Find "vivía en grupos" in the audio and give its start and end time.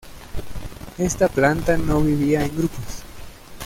2.01-3.03